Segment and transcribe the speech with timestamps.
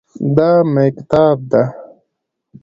[0.35, 1.63] دا مېکتاب ده